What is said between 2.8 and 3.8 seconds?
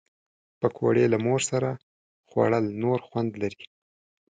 نور خوند لري